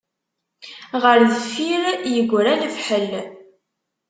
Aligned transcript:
Ɣer 1.01 1.17
deffir 1.31 1.83
yegra 2.13 2.53
lefḥel. 2.61 3.09